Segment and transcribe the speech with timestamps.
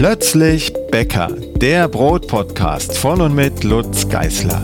[0.00, 4.62] Plötzlich Bäcker, der Brotpodcast von und mit Lutz Geißler.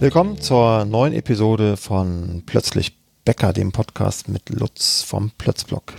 [0.00, 2.92] Willkommen zur neuen Episode von Plötzlich
[3.24, 5.94] Bäcker, dem Podcast mit Lutz vom Plötzblock.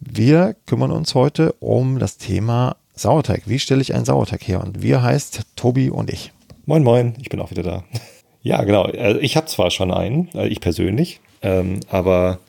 [0.00, 3.42] Wir kümmern uns heute um das Thema Sauerteig.
[3.46, 4.64] Wie stelle ich einen Sauerteig her?
[4.64, 6.32] Und wir heißt Tobi und ich.
[6.64, 7.84] Moin, moin, ich bin auch wieder da.
[8.42, 8.82] Ja, genau.
[8.82, 12.40] Also ich habe zwar schon einen, äh, ich persönlich, ähm, aber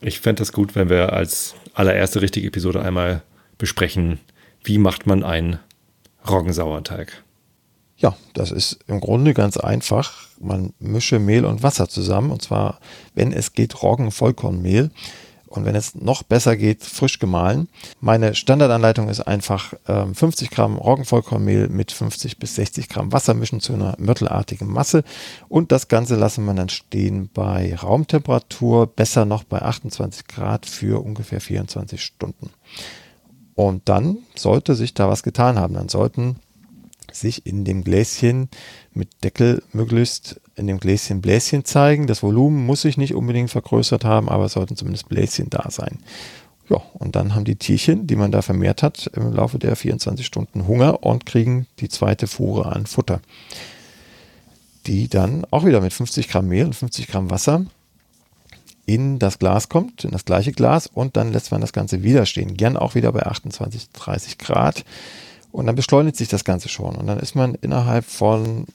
[0.00, 3.22] ich fände es gut, wenn wir als allererste richtige Episode einmal
[3.58, 4.18] besprechen,
[4.62, 5.58] wie macht man einen
[6.28, 7.22] Roggensauerteig.
[7.98, 10.28] Ja, das ist im Grunde ganz einfach.
[10.38, 12.78] Man mische Mehl und Wasser zusammen und zwar,
[13.14, 14.90] wenn es geht, Roggen-Vollkornmehl
[15.46, 17.68] und wenn es noch besser geht, frisch gemahlen.
[18.00, 23.60] Meine Standardanleitung ist einfach äh, 50 Gramm Roggenvollkornmehl mit 50 bis 60 Gramm Wasser mischen
[23.60, 25.04] zu einer mörtelartigen Masse
[25.48, 31.02] und das Ganze lassen wir dann stehen bei Raumtemperatur, besser noch bei 28 Grad für
[31.04, 32.50] ungefähr 24 Stunden.
[33.54, 35.74] Und dann sollte sich da was getan haben.
[35.74, 36.36] Dann sollten
[37.20, 38.48] sich in dem Gläschen
[38.92, 42.06] mit Deckel möglichst in dem Gläschen Bläschen zeigen.
[42.06, 45.98] Das Volumen muss sich nicht unbedingt vergrößert haben, aber es sollten zumindest Bläschen da sein.
[46.68, 50.26] Ja, und dann haben die Tierchen, die man da vermehrt hat, im Laufe der 24
[50.26, 53.20] Stunden Hunger und kriegen die zweite Fuhre an Futter.
[54.86, 57.66] Die dann auch wieder mit 50 Gramm Mehl und 50 Gramm Wasser
[58.84, 62.24] in das Glas kommt, in das gleiche Glas und dann lässt man das Ganze wieder
[62.24, 62.56] stehen.
[62.56, 64.84] Gern auch wieder bei 28, 30 Grad.
[65.56, 66.96] Und dann beschleunigt sich das Ganze schon.
[66.96, 68.66] Und dann ist man innerhalb von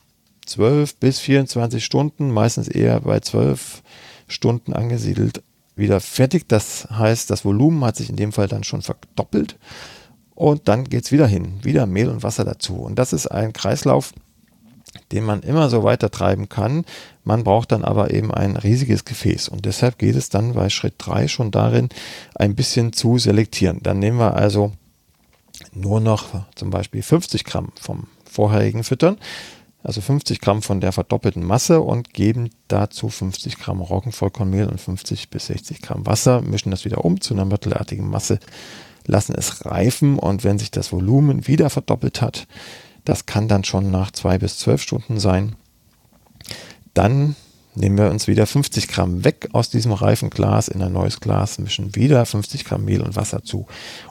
[0.47, 3.83] 12 bis 24 Stunden, meistens eher bei 12
[4.27, 5.43] Stunden angesiedelt,
[5.75, 6.47] wieder fertig.
[6.47, 9.59] Das heißt, das Volumen hat sich in dem Fall dann schon verdoppelt.
[10.33, 12.77] Und dann geht es wieder hin, wieder Mehl und Wasser dazu.
[12.77, 14.11] Und das ist ein Kreislauf,
[15.11, 16.85] den man immer so weiter treiben kann.
[17.23, 19.49] Man braucht dann aber eben ein riesiges Gefäß.
[19.49, 21.89] Und deshalb geht es dann bei Schritt 3 schon darin,
[22.33, 23.81] ein bisschen zu selektieren.
[23.83, 24.71] Dann nehmen wir also
[25.73, 29.17] nur noch zum Beispiel 50 Gramm vom vorherigen Füttern.
[29.83, 35.29] Also 50 Gramm von der verdoppelten Masse und geben dazu 50 Gramm Roggenvollkornmehl und 50
[35.29, 38.39] bis 60 Gramm Wasser, mischen das wieder um zu einer mittelartigen Masse,
[39.07, 42.47] lassen es reifen und wenn sich das Volumen wieder verdoppelt hat,
[43.05, 45.55] das kann dann schon nach zwei bis zwölf Stunden sein,
[46.93, 47.35] dann
[47.75, 51.59] nehmen wir uns wieder 50 Gramm weg aus diesem reifen Glas in ein neues Glas,
[51.59, 53.67] mischen wieder 50 Gramm Mehl und Wasser zu.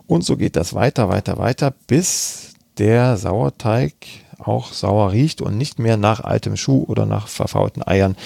[0.06, 3.94] Und so geht das weiter, weiter, weiter, bis der Sauerteig
[4.38, 8.16] auch sauer riecht und nicht mehr nach altem Schuh oder nach verfaulten Eiern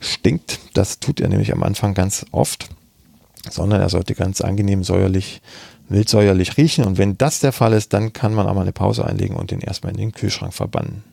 [0.00, 0.60] stinkt.
[0.74, 2.68] Das tut er nämlich am Anfang ganz oft,
[3.50, 5.40] sondern er sollte ganz angenehm säuerlich,
[5.88, 6.84] wildsäuerlich riechen.
[6.84, 9.50] Und wenn das der Fall ist, dann kann man auch mal eine Pause einlegen und
[9.50, 11.04] den erstmal in den Kühlschrank verbannen.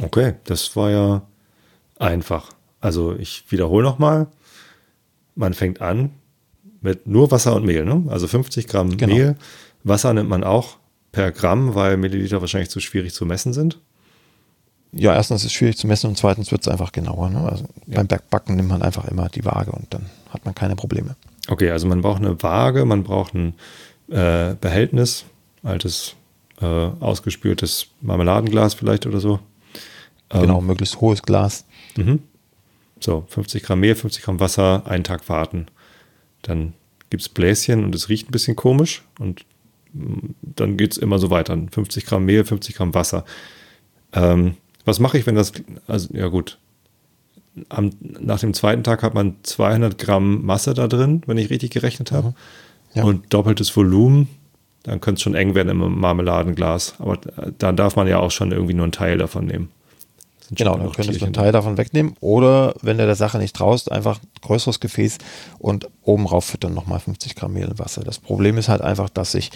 [0.00, 1.22] Okay, das war ja
[1.98, 2.50] einfach.
[2.80, 4.28] Also ich wiederhole nochmal.
[5.34, 6.10] Man fängt an
[6.80, 8.04] mit nur Wasser und Mehl, ne?
[8.08, 9.14] Also 50 Gramm genau.
[9.14, 9.36] Mehl.
[9.84, 10.76] Wasser nimmt man auch
[11.12, 13.78] per Gramm, weil Milliliter wahrscheinlich zu schwierig zu messen sind?
[14.92, 17.30] Ja, erstens ist es schwierig zu messen und zweitens wird es einfach genauer.
[17.30, 17.40] Ne?
[17.40, 18.02] Also ja.
[18.02, 21.16] beim Backen nimmt man einfach immer die Waage und dann hat man keine Probleme.
[21.48, 23.54] Okay, also man braucht eine Waage, man braucht ein
[24.08, 25.24] äh, Behältnis,
[25.62, 26.14] altes,
[26.60, 29.38] äh, ausgespültes Marmeladenglas vielleicht oder so.
[30.30, 31.64] Ähm, genau, möglichst hohes Glas.
[31.96, 32.20] Mhm.
[33.00, 35.66] So, 50 Gramm Mehl, 50 Gramm Wasser, einen Tag warten.
[36.42, 36.72] Dann
[37.10, 39.44] gibt es Bläschen und es riecht ein bisschen komisch und
[40.42, 41.58] dann geht es immer so weiter.
[41.70, 43.24] 50 Gramm Mehl, 50 Gramm Wasser.
[44.12, 45.52] Ähm, was mache ich, wenn das,
[45.86, 46.58] also ja gut,
[47.68, 51.70] am, nach dem zweiten Tag hat man 200 Gramm Masse da drin, wenn ich richtig
[51.70, 52.28] gerechnet habe.
[52.28, 52.34] Mhm.
[52.94, 53.04] Ja.
[53.04, 54.28] Und doppeltes Volumen,
[54.82, 56.94] dann könnte es schon eng werden im Marmeladenglas.
[56.98, 57.18] Aber
[57.58, 59.70] da darf man ja auch schon irgendwie nur einen Teil davon nehmen.
[60.50, 62.14] Genau, dann könntest du einen Teil davon wegnehmen.
[62.20, 65.18] Oder wenn du der Sache nicht traust, einfach ein größeres Gefäß
[65.58, 68.02] und oben rauf füttern nochmal 50 Gramm Mehl und Wasser.
[68.02, 69.50] Das Problem ist halt einfach, dass sich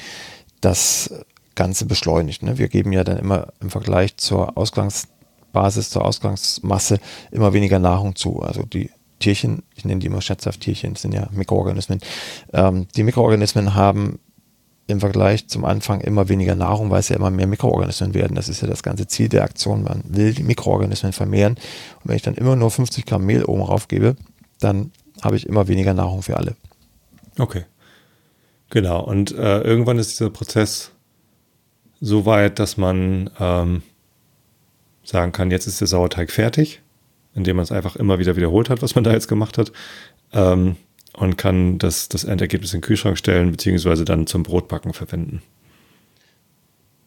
[0.60, 1.12] das
[1.54, 2.42] Ganze beschleunigt.
[2.42, 2.58] Ne?
[2.58, 6.98] Wir geben ja dann immer im Vergleich zur Ausgangsbasis, zur Ausgangsmasse
[7.30, 8.40] immer weniger Nahrung zu.
[8.40, 8.90] Also die
[9.20, 12.00] Tierchen, ich nenne die immer scherzhaft Tierchen, sind ja Mikroorganismen.
[12.52, 14.18] Ähm, die Mikroorganismen haben
[14.90, 18.34] im Vergleich zum Anfang immer weniger Nahrung, weil es ja immer mehr Mikroorganismen werden.
[18.34, 19.82] Das ist ja das ganze Ziel der Aktion.
[19.82, 21.54] Man will die Mikroorganismen vermehren.
[21.54, 24.16] Und wenn ich dann immer nur 50 Gramm Mehl oben rauf gebe,
[24.58, 24.92] dann
[25.22, 26.56] habe ich immer weniger Nahrung für alle.
[27.38, 27.64] Okay.
[28.70, 29.02] Genau.
[29.02, 30.92] Und äh, irgendwann ist dieser Prozess
[32.00, 33.82] so weit, dass man ähm,
[35.02, 36.80] sagen kann, jetzt ist der Sauerteig fertig,
[37.34, 39.72] indem man es einfach immer wieder wiederholt hat, was man da jetzt gemacht hat.
[40.32, 40.76] Ähm,
[41.14, 45.42] und kann das, das Endergebnis in den Kühlschrank stellen, beziehungsweise dann zum Brotbacken verwenden.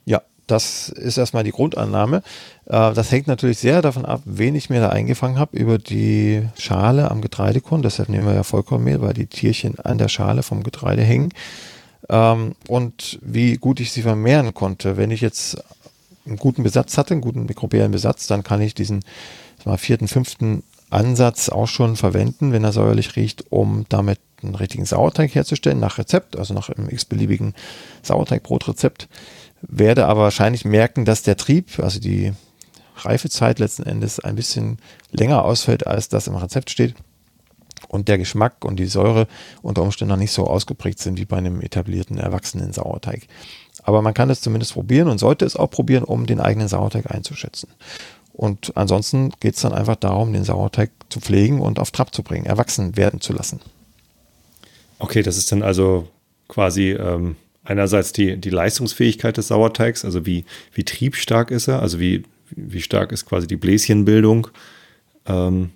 [0.06, 2.22] Ja, Das ist erstmal die Grundannahme.
[2.66, 6.44] Äh, das hängt natürlich sehr davon ab, wen ich mir da eingefangen habe über die
[6.58, 7.82] Schale am Getreidekorn.
[7.82, 11.30] Deshalb nehmen wir ja Vollkornmehl, weil die Tierchen an der Schale vom Getreide hängen.
[12.10, 14.98] Ähm, und wie gut ich sie vermehren konnte.
[14.98, 15.64] Wenn ich jetzt
[16.26, 19.04] einen guten Besatz hatte, einen guten mikrobiellen Besatz, dann kann ich diesen
[19.66, 20.64] mal, vierten, fünften
[20.94, 25.98] Ansatz auch schon verwenden, wenn er säuerlich riecht, um damit einen richtigen Sauerteig herzustellen, nach
[25.98, 27.54] Rezept, also nach einem x-beliebigen
[28.02, 29.08] Sauerteigbrotrezept.
[29.62, 32.34] Werde aber wahrscheinlich merken, dass der Trieb, also die
[32.98, 34.78] Reifezeit letzten Endes ein bisschen
[35.12, 36.96] länger ausfällt, als das im Rezept steht.
[37.88, 39.28] Und der Geschmack und die Säure
[39.62, 43.28] unter Umständen noch nicht so ausgeprägt sind wie bei einem etablierten, erwachsenen Sauerteig.
[43.84, 47.12] Aber man kann es zumindest probieren und sollte es auch probieren, um den eigenen Sauerteig
[47.12, 47.70] einzuschätzen.
[48.34, 52.24] Und ansonsten geht es dann einfach darum, den Sauerteig zu pflegen und auf Trab zu
[52.24, 53.60] bringen, erwachsen werden zu lassen.
[54.98, 56.08] Okay, das ist dann also
[56.48, 62.00] quasi ähm, einerseits die, die Leistungsfähigkeit des Sauerteigs, also wie, wie triebstark ist er, also
[62.00, 64.48] wie, wie stark ist quasi die Bläschenbildung.
[65.28, 65.72] Ähm,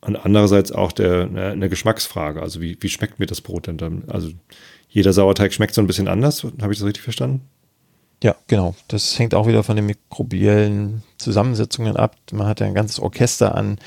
[0.00, 3.78] und andererseits auch der, eine, eine Geschmacksfrage, also wie, wie schmeckt mir das Brot denn
[3.78, 4.04] dann?
[4.06, 4.30] Also
[4.88, 7.42] jeder Sauerteig schmeckt so ein bisschen anders, habe ich das richtig verstanden?
[8.22, 8.74] Ja, genau.
[8.88, 12.16] Das hängt auch wieder von den mikrobiellen Zusammensetzungen ab.
[12.32, 13.78] Man hat ja ein ganzes Orchester an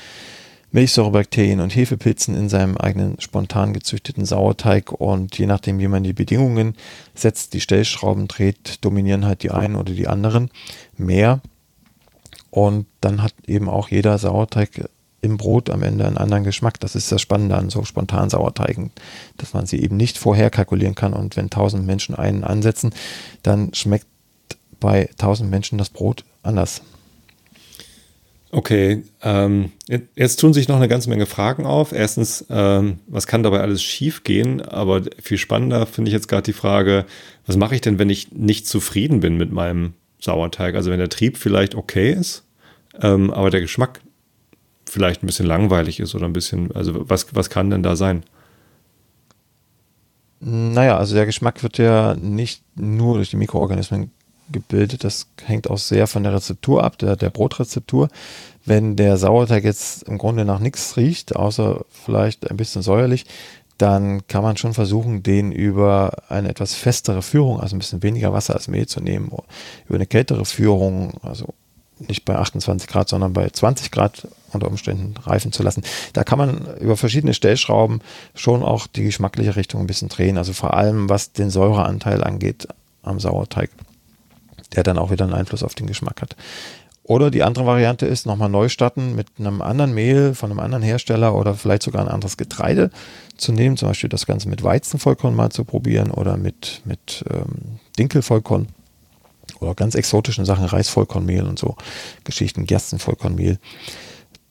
[0.70, 6.14] Milchsäurebakterien und Hefepilzen in seinem eigenen spontan gezüchteten Sauerteig und je nachdem, wie man die
[6.14, 6.74] Bedingungen
[7.14, 10.50] setzt, die Stellschrauben dreht, dominieren halt die einen oder die anderen
[10.96, 11.42] mehr.
[12.50, 14.88] Und dann hat eben auch jeder Sauerteig
[15.20, 16.80] im Brot am Ende einen anderen Geschmack.
[16.80, 18.90] Das ist das Spannende an so spontan Sauerteigen,
[19.36, 22.94] dass man sie eben nicht vorher kalkulieren kann und wenn tausend Menschen einen ansetzen,
[23.42, 24.06] dann schmeckt
[24.82, 26.82] bei tausend Menschen das Brot anders.
[28.54, 29.72] Okay, ähm,
[30.14, 31.92] jetzt tun sich noch eine ganze Menge Fragen auf.
[31.92, 34.60] Erstens, ähm, was kann dabei alles schief gehen?
[34.60, 37.06] Aber viel spannender finde ich jetzt gerade die Frage,
[37.46, 40.74] was mache ich denn, wenn ich nicht zufrieden bin mit meinem Sauerteig?
[40.74, 42.44] Also wenn der Trieb vielleicht okay ist,
[43.00, 44.02] ähm, aber der Geschmack
[44.84, 48.22] vielleicht ein bisschen langweilig ist oder ein bisschen, also was, was kann denn da sein?
[50.40, 54.10] Naja, also der Geschmack wird ja nicht nur durch die Mikroorganismen
[54.52, 55.04] gebildet.
[55.04, 58.08] Das hängt auch sehr von der Rezeptur ab, der, der Brotrezeptur.
[58.64, 63.26] Wenn der Sauerteig jetzt im Grunde nach nichts riecht, außer vielleicht ein bisschen säuerlich,
[63.78, 68.32] dann kann man schon versuchen, den über eine etwas festere Führung, also ein bisschen weniger
[68.32, 69.32] Wasser als Mehl zu nehmen,
[69.86, 71.54] über eine kältere Führung, also
[71.98, 75.82] nicht bei 28 Grad, sondern bei 20 Grad unter Umständen reifen zu lassen.
[76.12, 78.02] Da kann man über verschiedene Stellschrauben
[78.34, 82.68] schon auch die geschmackliche Richtung ein bisschen drehen, also vor allem was den Säureanteil angeht
[83.02, 83.70] am Sauerteig
[84.74, 86.36] der dann auch wieder einen Einfluss auf den Geschmack hat.
[87.04, 90.84] Oder die andere Variante ist nochmal neu starten mit einem anderen Mehl von einem anderen
[90.84, 92.90] Hersteller oder vielleicht sogar ein anderes Getreide
[93.36, 97.80] zu nehmen, zum Beispiel das Ganze mit Weizenvollkorn mal zu probieren oder mit, mit ähm,
[97.98, 98.68] Dinkelvollkorn
[99.58, 101.76] oder ganz exotischen Sachen, Reisvollkornmehl und so
[102.22, 103.58] Geschichten, Gerstenvollkornmehl.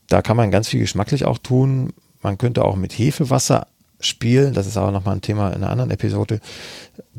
[0.08, 1.94] Da kann man ganz viel geschmacklich auch tun.
[2.22, 3.68] Man könnte auch mit Hefewasser
[4.02, 6.42] spielen, das ist aber nochmal ein Thema in einer anderen Episode.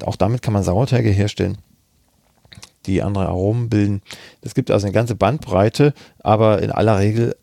[0.05, 1.57] Auch damit kann man Sauerteige herstellen
[2.87, 4.03] die andere Aromen bilden.
[4.41, 7.37] Es gibt also eine ganze Bandbreite, aber in aller Regel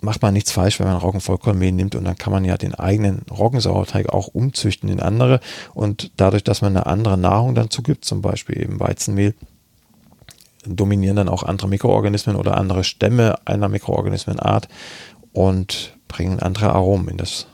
[0.00, 3.22] macht man nichts falsch, wenn man Roggenvollkornmehl nimmt und dann kann man ja den eigenen
[3.30, 5.40] Roggensauerteig auch umzüchten in andere
[5.74, 9.34] und dadurch, dass man eine andere Nahrung dann zugibt, zum Beispiel eben Weizenmehl,
[10.66, 14.68] dominieren dann auch andere Mikroorganismen oder andere Stämme einer Mikroorganismenart
[15.32, 17.46] und bringen andere Aromen in das,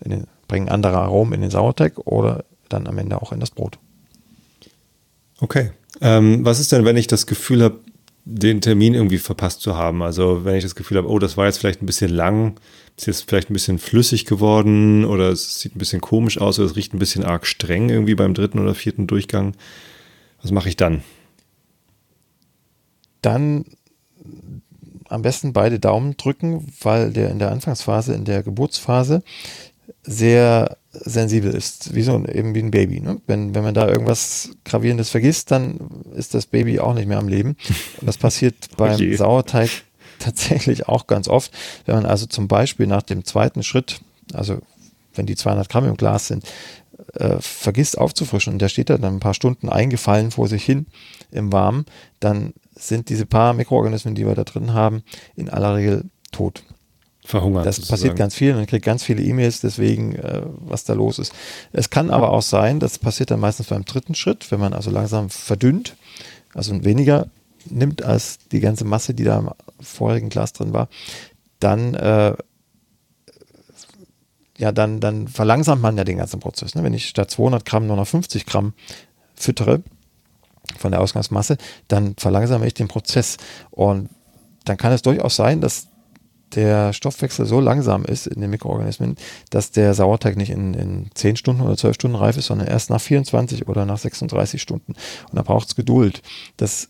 [0.00, 3.50] in den, bringen andere Aromen in den Sauerteig oder dann am Ende auch in das
[3.50, 3.78] Brot.
[5.40, 7.80] Okay, ähm, was ist denn, wenn ich das Gefühl habe,
[8.24, 10.02] den Termin irgendwie verpasst zu haben?
[10.02, 12.58] Also wenn ich das Gefühl habe, oh, das war jetzt vielleicht ein bisschen lang,
[12.96, 16.66] ist jetzt vielleicht ein bisschen flüssig geworden oder es sieht ein bisschen komisch aus oder
[16.66, 19.54] es riecht ein bisschen arg streng irgendwie beim dritten oder vierten Durchgang.
[20.42, 21.02] Was mache ich dann?
[23.22, 23.64] Dann
[25.08, 29.22] am besten beide Daumen drücken, weil der in der Anfangsphase, in der Geburtsphase
[30.02, 33.00] sehr sensibel ist, wie so eben wie ein Baby.
[33.00, 33.20] Ne?
[33.26, 35.78] Wenn, wenn man da irgendwas Gravierendes vergisst, dann
[36.14, 37.56] ist das Baby auch nicht mehr am Leben.
[38.00, 39.16] Und das passiert beim okay.
[39.16, 39.70] Sauerteig
[40.18, 41.52] tatsächlich auch ganz oft.
[41.84, 44.00] Wenn man also zum Beispiel nach dem zweiten Schritt,
[44.32, 44.58] also
[45.14, 46.44] wenn die 200 Gramm im Glas sind,
[47.14, 50.86] äh, vergisst aufzufrischen und der steht da dann ein paar Stunden eingefallen vor sich hin
[51.30, 51.86] im Warmen,
[52.20, 55.02] dann sind diese paar Mikroorganismen, die wir da drin haben,
[55.34, 56.62] in aller Regel tot
[57.26, 57.66] verhungert.
[57.66, 57.98] Das sozusagen.
[57.98, 61.32] passiert ganz viel und ich kriege ganz viele E-Mails deswegen, äh, was da los ist.
[61.72, 64.90] Es kann aber auch sein, das passiert dann meistens beim dritten Schritt, wenn man also
[64.90, 65.96] langsam verdünnt,
[66.54, 67.26] also weniger
[67.68, 70.88] nimmt als die ganze Masse, die da im vorigen Glas drin war,
[71.58, 72.34] dann äh,
[74.58, 76.74] ja, dann, dann verlangsamt man ja den ganzen Prozess.
[76.74, 76.82] Ne?
[76.82, 78.72] Wenn ich statt 200 Gramm nur noch 50 Gramm
[79.34, 79.82] füttere,
[80.78, 81.56] von der Ausgangsmasse,
[81.88, 83.36] dann verlangsame ich den Prozess.
[83.70, 84.10] Und
[84.64, 85.88] dann kann es durchaus sein, dass
[86.54, 89.16] der Stoffwechsel so langsam ist in den Mikroorganismen,
[89.50, 92.90] dass der Sauerteig nicht in, in 10 Stunden oder 12 Stunden reif ist, sondern erst
[92.90, 94.92] nach 24 oder nach 36 Stunden.
[94.92, 96.22] Und da braucht es Geduld.
[96.56, 96.88] Das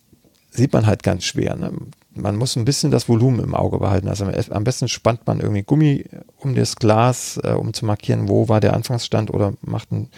[0.50, 1.56] sieht man halt ganz schwer.
[1.56, 1.72] Ne?
[2.14, 4.08] Man muss ein bisschen das Volumen im Auge behalten.
[4.08, 6.04] Also am besten spannt man irgendwie Gummi
[6.38, 10.08] um das Glas, äh, um zu markieren, wo war der Anfangsstand oder macht ein,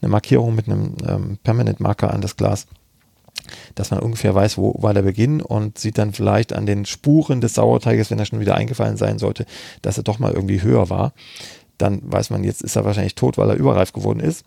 [0.00, 2.66] eine Markierung mit einem ähm, Permanent Marker an das Glas
[3.74, 7.40] dass man ungefähr weiß, wo war der Beginn und sieht dann vielleicht an den Spuren
[7.40, 9.46] des Sauerteiges, wenn er schon wieder eingefallen sein sollte,
[9.82, 11.12] dass er doch mal irgendwie höher war.
[11.78, 14.44] Dann weiß man, jetzt ist er wahrscheinlich tot, weil er überreif geworden ist.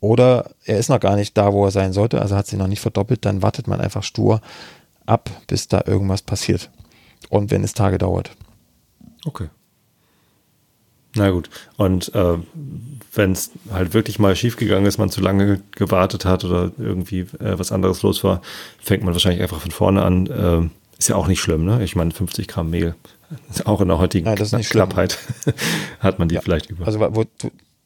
[0.00, 2.68] Oder er ist noch gar nicht da, wo er sein sollte, also hat sich noch
[2.68, 4.40] nicht verdoppelt, dann wartet man einfach stur
[5.06, 6.70] ab, bis da irgendwas passiert.
[7.28, 8.30] Und wenn es Tage dauert.
[9.24, 9.48] Okay.
[11.16, 11.50] Na gut.
[11.76, 12.38] Und äh,
[13.14, 17.58] wenn es halt wirklich mal schiefgegangen ist, man zu lange gewartet hat oder irgendwie äh,
[17.58, 18.42] was anderes los war,
[18.78, 20.26] fängt man wahrscheinlich einfach von vorne an.
[20.26, 20.68] Äh,
[20.98, 21.82] ist ja auch nicht schlimm, ne?
[21.84, 22.94] Ich meine, 50 Gramm Mehl,
[23.64, 25.18] auch in der heutigen Nein, Knapp Knappheit
[26.00, 26.40] hat man die ja.
[26.40, 26.86] vielleicht über.
[26.86, 27.24] Also wo,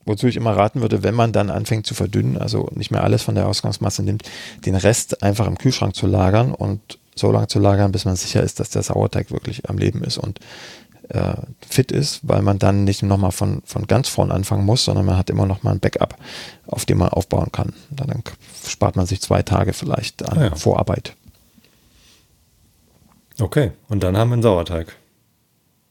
[0.04, 3.22] wozu ich immer raten würde, wenn man dann anfängt zu verdünnen, also nicht mehr alles
[3.22, 4.22] von der Ausgangsmasse nimmt,
[4.64, 8.42] den Rest einfach im Kühlschrank zu lagern und so lange zu lagern, bis man sicher
[8.42, 10.40] ist, dass der Sauerteig wirklich am Leben ist und
[11.10, 11.34] äh,
[11.68, 15.16] fit ist, weil man dann nicht nochmal von, von ganz vorn anfangen muss, sondern man
[15.16, 16.16] hat immer noch mal ein Backup,
[16.66, 17.72] auf dem man aufbauen kann.
[17.90, 18.22] Dann
[18.66, 20.54] spart man sich zwei Tage vielleicht an ah ja.
[20.54, 21.14] Vorarbeit.
[23.40, 24.96] Okay, und dann haben wir einen Sauerteig.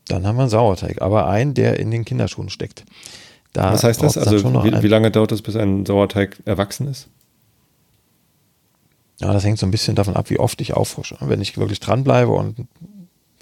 [0.08, 2.86] Dann haben wir einen Sauerteig, aber einen, der in den Kinderschuhen steckt.
[3.54, 4.18] Da Was heißt das?
[4.18, 7.08] Also wie, wie lange dauert es, bis ein Sauerteig erwachsen ist?
[9.20, 11.18] Ja, das hängt so ein bisschen davon ab, wie oft ich auffrische.
[11.20, 12.68] Wenn ich wirklich dranbleibe und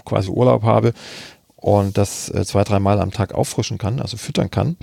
[0.06, 0.94] quasi Urlaub habe,
[1.58, 4.78] und das äh, zwei, dreimal am Tag auffrischen kann, also füttern kann,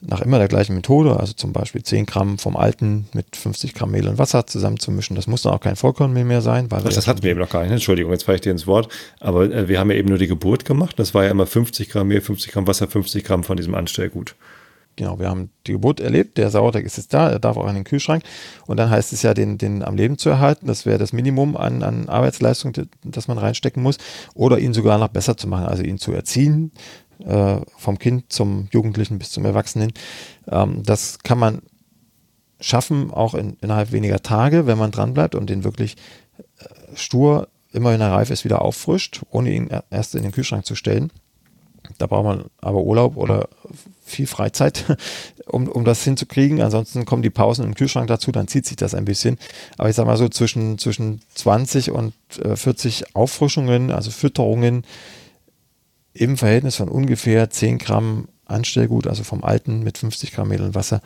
[0.00, 3.90] nach immer der gleichen Methode, also zum Beispiel 10 Gramm vom alten mit 50 Gramm
[3.90, 5.16] Mehl und Wasser zusammenzumischen.
[5.16, 6.70] Das muss dann auch kein Vollkornmehl mehr sein.
[6.70, 7.72] Weil Ach, das hatten wir eben noch gar nicht.
[7.72, 8.90] Entschuldigung, jetzt falle ich dir ins Wort.
[9.18, 10.98] Aber äh, wir haben ja eben nur die Geburt gemacht.
[10.98, 14.34] Das war ja immer 50 Gramm Mehl, 50 Gramm Wasser, 50 Gramm von diesem Anstellgut.
[15.00, 17.74] Genau, wir haben die Geburt erlebt, der Sauerteig ist jetzt da, er darf auch in
[17.74, 18.22] den Kühlschrank
[18.66, 21.56] und dann heißt es ja, den, den am Leben zu erhalten, das wäre das Minimum
[21.56, 23.96] an, an Arbeitsleistung, das man reinstecken muss
[24.34, 26.72] oder ihn sogar noch besser zu machen, also ihn zu erziehen,
[27.24, 29.94] äh, vom Kind zum Jugendlichen bis zum Erwachsenen.
[30.46, 31.62] Ähm, das kann man
[32.60, 35.96] schaffen, auch in, innerhalb weniger Tage, wenn man dranbleibt und den wirklich
[36.36, 40.66] äh, stur, immer wenn er reif ist, wieder auffrischt, ohne ihn erst in den Kühlschrank
[40.66, 41.10] zu stellen.
[42.00, 43.50] Da braucht man aber Urlaub oder
[44.02, 44.96] viel Freizeit,
[45.46, 46.62] um, um das hinzukriegen.
[46.62, 49.36] Ansonsten kommen die Pausen im Kühlschrank dazu, dann zieht sich das ein bisschen.
[49.76, 54.84] Aber ich sag mal so zwischen, zwischen 20 und äh, 40 Auffrischungen, also Fütterungen
[56.14, 60.74] im Verhältnis von ungefähr 10 Gramm Anstellgut, also vom alten mit 50 Gramm Mehl und
[60.74, 61.02] Wasser,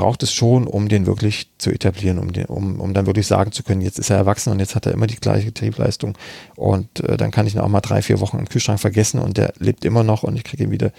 [0.00, 3.52] braucht es schon, um den wirklich zu etablieren, um, den, um, um dann wirklich sagen
[3.52, 6.16] zu können, jetzt ist er erwachsen und jetzt hat er immer die gleiche Triebleistung
[6.56, 9.36] und äh, dann kann ich ihn auch mal drei, vier Wochen im Kühlschrank vergessen und
[9.36, 10.90] der lebt immer noch und ich kriege ihn wieder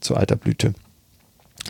[0.00, 0.74] zu alter Blüte.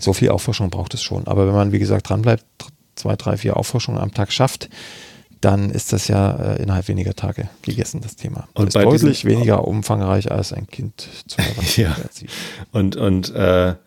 [0.01, 1.27] So viel Auffrischung braucht es schon.
[1.27, 2.47] Aber wenn man, wie gesagt, dranbleibt,
[2.95, 4.71] zwei, drei, vier Auffrischungen am Tag schafft,
[5.43, 8.49] dann ist das ja äh, innerhalb weniger Tage gegessen, das Thema.
[8.55, 11.37] Und ist deutlich weniger umfangreich als ein Kind zu
[11.83, 11.95] ja.
[12.73, 13.79] Und, und und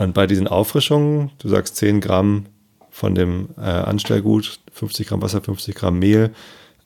[0.00, 2.46] und bei diesen Auffrischungen, du sagst 10 Gramm
[2.90, 6.30] von dem äh, Anstellgut, 50 Gramm Wasser, 50 Gramm Mehl.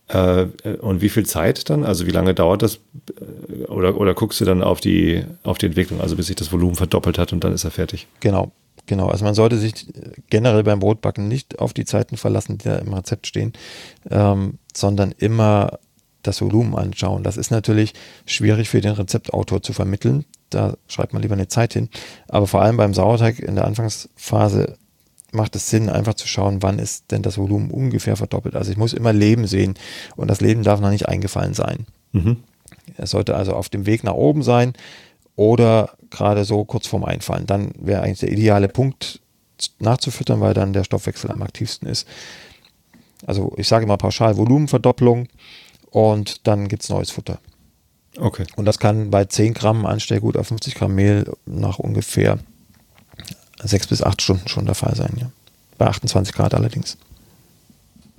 [0.08, 0.46] Äh,
[0.80, 1.84] und wie viel Zeit dann?
[1.84, 2.80] Also wie lange dauert das?
[3.20, 6.50] Äh, oder, oder guckst du dann auf die, auf die Entwicklung, also bis sich das
[6.50, 8.08] Volumen verdoppelt hat und dann ist er fertig?
[8.18, 8.50] Genau,
[8.86, 9.06] genau.
[9.06, 9.86] Also man sollte sich
[10.28, 13.52] generell beim Brotbacken nicht auf die Zeiten verlassen, die da im Rezept stehen,
[14.10, 15.78] ähm, sondern immer
[16.24, 17.22] das Volumen anschauen.
[17.22, 17.94] Das ist natürlich
[18.26, 20.24] schwierig für den Rezeptautor zu vermitteln.
[20.54, 21.88] Da schreibt man lieber eine Zeit hin.
[22.28, 24.76] Aber vor allem beim Sauerteig in der Anfangsphase
[25.32, 28.54] macht es Sinn, einfach zu schauen, wann ist denn das Volumen ungefähr verdoppelt.
[28.56, 29.74] Also ich muss immer Leben sehen
[30.16, 31.86] und das Leben darf noch nicht eingefallen sein.
[32.12, 32.36] Mhm.
[32.96, 34.74] Es sollte also auf dem Weg nach oben sein
[35.36, 37.46] oder gerade so kurz vorm Einfallen.
[37.46, 39.20] Dann wäre eigentlich der ideale Punkt
[39.78, 42.06] nachzufüttern, weil dann der Stoffwechsel am aktivsten ist.
[43.26, 45.28] Also ich sage immer pauschal Volumenverdopplung
[45.90, 47.38] und dann gibt es neues Futter.
[48.18, 48.44] Okay.
[48.56, 52.38] Und das kann bei 10 Gramm Anstellgut auf 50 Gramm Mehl nach ungefähr
[53.62, 55.14] 6 bis 8 Stunden schon der Fall sein.
[55.20, 55.30] Ja.
[55.78, 56.96] Bei 28 Grad allerdings.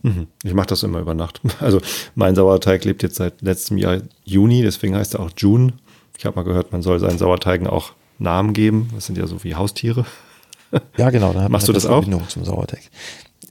[0.03, 0.27] Mhm.
[0.43, 1.41] Ich mache das immer über Nacht.
[1.59, 1.81] Also
[2.15, 5.73] mein Sauerteig lebt jetzt seit letztem Jahr Juni, deswegen heißt er auch June.
[6.17, 8.89] Ich habe mal gehört, man soll seinen Sauerteigen auch Namen geben.
[8.93, 10.05] Das sind ja so wie Haustiere.
[10.97, 11.33] Ja, genau.
[11.49, 12.05] Machst du das auch?
[12.27, 12.81] zum Sauerteig.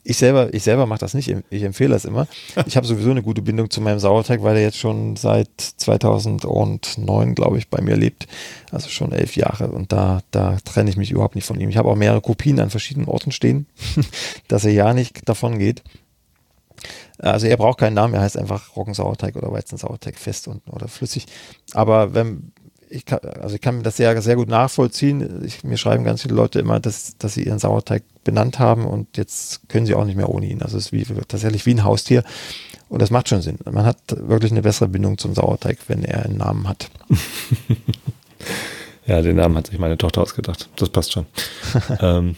[0.06, 1.34] Ich selber, ich selber mache das nicht.
[1.48, 2.26] Ich empfehle das immer.
[2.66, 7.34] Ich habe sowieso eine gute Bindung zu meinem Sauerteig, weil er jetzt schon seit 2009,
[7.34, 8.26] glaube ich, bei mir lebt.
[8.70, 9.68] Also schon elf Jahre.
[9.68, 11.70] Und da, da trenne ich mich überhaupt nicht von ihm.
[11.70, 13.66] Ich habe auch mehrere Kopien an verschiedenen Orten stehen,
[14.48, 15.82] dass er ja nicht davon geht.
[17.18, 21.26] Also er braucht keinen Namen, er heißt einfach Roggensauerteig oder Weizensauerteig fest und oder flüssig.
[21.72, 22.52] Aber wenn,
[22.94, 25.42] ich kann, also ich kann das sehr, sehr gut nachvollziehen.
[25.44, 29.16] Ich, mir schreiben ganz viele Leute immer, dass, dass sie ihren Sauerteig benannt haben und
[29.16, 30.62] jetzt können sie auch nicht mehr ohne ihn.
[30.62, 32.22] Also es ist wie, tatsächlich wie ein Haustier.
[32.88, 33.58] Und das macht schon Sinn.
[33.70, 36.88] Man hat wirklich eine bessere Bindung zum Sauerteig, wenn er einen Namen hat.
[39.06, 40.68] ja, den Namen hat sich meine Tochter ausgedacht.
[40.76, 41.26] Das passt schon.
[42.00, 42.36] ähm,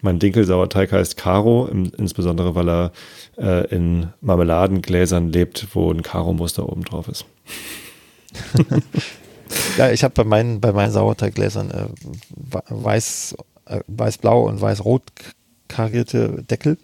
[0.00, 2.92] mein Dinkelsauerteig heißt Caro, insbesondere weil er
[3.36, 7.24] äh, in Marmeladengläsern lebt, wo ein Karo-Muster oben drauf ist.
[9.78, 11.86] Ja, ich habe bei meinen, bei meinen Sauerteiggläsern äh,
[12.68, 15.04] weiß, äh, weiß-blau und weiß-rot
[15.68, 16.78] karierte Deckel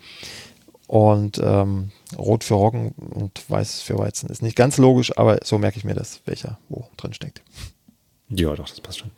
[0.86, 4.30] und ähm, rot für Roggen und weiß für Weizen.
[4.30, 7.42] Ist nicht ganz logisch, aber so merke ich mir das, welcher wo drin steckt.
[8.28, 9.10] Ja, doch, das passt schon.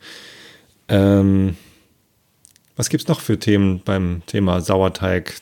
[0.87, 1.55] Ähm,
[2.75, 5.39] was gibt es noch für Themen beim Thema Sauerteig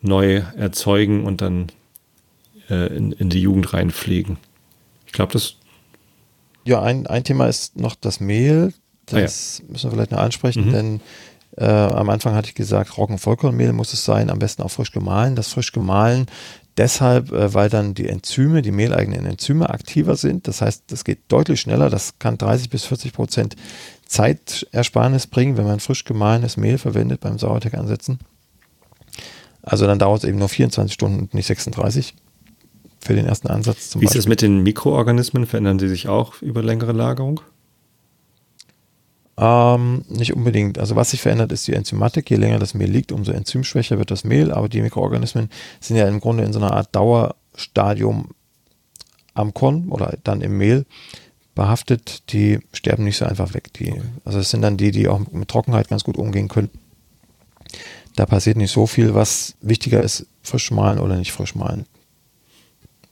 [0.00, 1.72] neu erzeugen und dann
[2.70, 4.36] äh, in, in die Jugend reinpflegen?
[5.06, 5.57] Ich glaube, das
[6.68, 8.72] ja, ein, ein Thema ist noch das Mehl.
[9.06, 9.72] Das ah, ja.
[9.72, 10.72] müssen wir vielleicht noch ansprechen, mhm.
[10.72, 11.00] denn
[11.56, 15.34] äh, am Anfang hatte ich gesagt, Roggenvollkornmehl muss es sein, am besten auch frisch gemahlen.
[15.34, 16.26] Das frisch gemahlen
[16.78, 20.48] deshalb, äh, weil dann die Enzyme, die mehleigenen Enzyme aktiver sind.
[20.48, 21.90] Das heißt, das geht deutlich schneller.
[21.90, 23.56] Das kann 30 bis 40 Prozent
[24.06, 28.18] Zeitersparnis bringen, wenn man frisch gemahlenes Mehl verwendet beim Sauerteig ansetzen.
[29.62, 32.14] Also dann dauert es eben nur 24 Stunden und nicht 36
[33.00, 34.18] für den ersten Ansatz zum Wie Beispiel.
[34.18, 35.46] ist es mit den Mikroorganismen?
[35.46, 37.40] Verändern sie sich auch über längere Lagerung?
[39.36, 40.78] Ähm, nicht unbedingt.
[40.78, 42.28] Also was sich verändert, ist die Enzymatik.
[42.28, 44.52] Je länger das Mehl liegt, umso enzymschwächer wird das Mehl.
[44.52, 45.48] Aber die Mikroorganismen
[45.80, 48.30] sind ja im Grunde in so einer Art Dauerstadium
[49.34, 50.86] am Korn oder dann im Mehl
[51.54, 52.32] behaftet.
[52.32, 53.72] Die sterben nicht so einfach weg.
[53.74, 54.02] Die, okay.
[54.24, 56.70] Also es sind dann die, die auch mit Trockenheit ganz gut umgehen können.
[58.16, 59.14] Da passiert nicht so viel.
[59.14, 61.86] Was wichtiger ist, frisch mahlen oder nicht frisch mahlen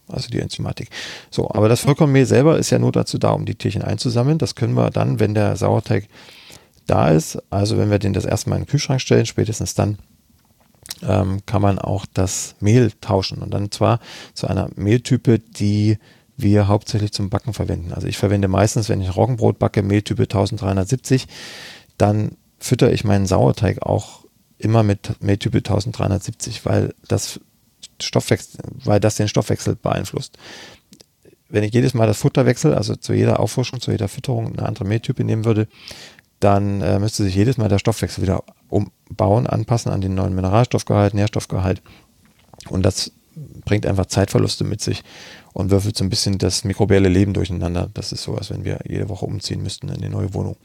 [0.09, 0.91] also die Enzymatik.
[1.31, 4.39] So, aber das Vollkornmehl selber ist ja nur dazu da, um die Tierchen einzusammeln.
[4.39, 6.09] Das können wir dann, wenn der Sauerteig
[6.87, 9.99] da ist, also wenn wir den das erste Mal in den Kühlschrank stellen, spätestens dann
[11.03, 14.01] ähm, kann man auch das Mehl tauschen und dann zwar
[14.35, 15.99] zu einer Mehltype, die
[16.37, 17.93] wir hauptsächlich zum Backen verwenden.
[17.93, 21.27] Also ich verwende meistens, wenn ich Roggenbrot backe, Mehltype 1370,
[21.99, 24.25] dann fütter ich meinen Sauerteig auch
[24.59, 27.41] immer mit Mehltype 1370, weil das
[28.01, 30.39] Stoffwechsel, weil das den Stoffwechsel beeinflusst.
[31.49, 34.67] Wenn ich jedes Mal das Futter wechsle, also zu jeder Auffrischung, zu jeder Fütterung eine
[34.67, 35.69] andere Mehltype nehmen würde,
[36.41, 41.15] dann äh, müsste sich jedes Mal der Stoffwechsel wieder umbauen, anpassen an den neuen Mineralstoffgehalt,
[41.15, 41.83] Nährstoffgehalt.
[42.69, 43.13] Und das
[43.65, 45.03] bringt einfach Zeitverluste mit sich
[45.53, 47.89] und würfelt so ein bisschen das mikrobielle Leben durcheinander.
[47.95, 50.57] Das ist so, als wenn wir jede Woche umziehen müssten in die neue Wohnung.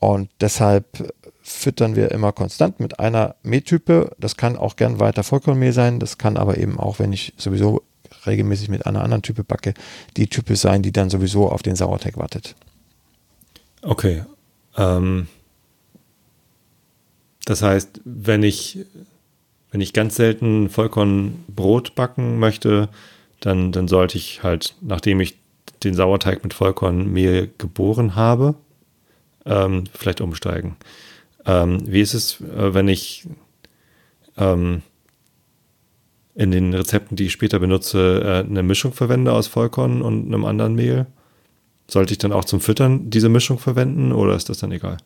[0.00, 4.16] Und deshalb füttern wir immer konstant mit einer Mehltype.
[4.18, 6.00] Das kann auch gern weiter Vollkornmehl sein.
[6.00, 7.82] Das kann aber eben auch, wenn ich sowieso
[8.26, 9.74] regelmäßig mit einer anderen Type backe,
[10.16, 12.54] die Type sein, die dann sowieso auf den Sauerteig wartet.
[13.82, 14.24] Okay.
[14.76, 15.28] Ähm,
[17.44, 18.78] das heißt, wenn ich,
[19.70, 22.88] wenn ich ganz selten Vollkornbrot backen möchte,
[23.40, 25.36] dann, dann sollte ich halt, nachdem ich
[25.82, 28.54] den Sauerteig mit Vollkornmehl geboren habe,
[29.50, 30.76] ähm, vielleicht umsteigen.
[31.44, 33.26] Ähm, wie ist es, äh, wenn ich
[34.36, 34.82] ähm,
[36.34, 40.44] in den Rezepten, die ich später benutze, äh, eine Mischung verwende aus Vollkorn und einem
[40.44, 41.06] anderen Mehl?
[41.88, 44.98] Sollte ich dann auch zum Füttern diese Mischung verwenden oder ist das dann egal?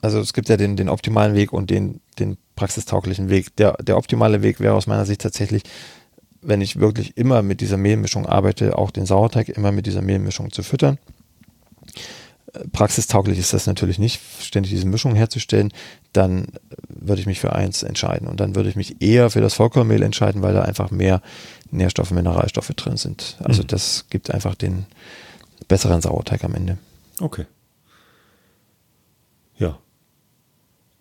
[0.00, 3.54] Also es gibt ja den, den optimalen Weg und den, den praxistauglichen Weg.
[3.56, 5.62] Der, der optimale Weg wäre aus meiner Sicht tatsächlich,
[6.40, 10.50] wenn ich wirklich immer mit dieser Mehlmischung arbeite, auch den Sauerteig immer mit dieser Mehlmischung
[10.50, 10.98] zu füttern
[12.72, 15.72] praxistauglich ist das natürlich nicht, ständig diese Mischung herzustellen,
[16.12, 16.46] dann
[16.88, 18.28] würde ich mich für eins entscheiden.
[18.28, 21.22] Und dann würde ich mich eher für das Vollkornmehl entscheiden, weil da einfach mehr
[21.70, 23.38] Nährstoffe, Mineralstoffe drin sind.
[23.42, 23.68] Also mhm.
[23.68, 24.86] das gibt einfach den
[25.68, 26.76] besseren Sauerteig am Ende.
[27.20, 27.46] Okay.
[29.56, 29.78] Ja.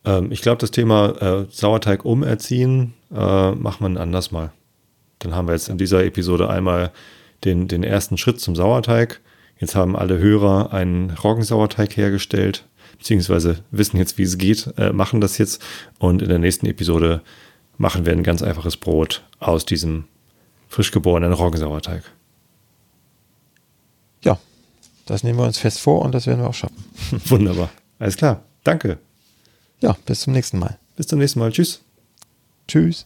[0.05, 4.51] Ähm, ich glaube, das Thema äh, Sauerteig umerziehen äh, machen wir ein anders mal.
[5.19, 6.91] Dann haben wir jetzt in dieser Episode einmal
[7.43, 9.19] den, den ersten Schritt zum Sauerteig
[9.61, 12.65] Jetzt haben alle Hörer einen Roggensauerteig hergestellt,
[12.97, 15.61] beziehungsweise wissen jetzt, wie es geht, äh, machen das jetzt.
[15.99, 17.21] Und in der nächsten Episode
[17.77, 20.05] machen wir ein ganz einfaches Brot aus diesem
[20.67, 22.03] frisch geborenen Roggensauerteig.
[24.23, 24.39] Ja,
[25.05, 26.83] das nehmen wir uns fest vor und das werden wir auch schaffen.
[27.25, 27.69] Wunderbar.
[27.99, 28.43] Alles klar.
[28.63, 28.97] Danke.
[29.79, 30.79] Ja, bis zum nächsten Mal.
[30.95, 31.51] Bis zum nächsten Mal.
[31.51, 31.83] Tschüss.
[32.67, 33.05] Tschüss.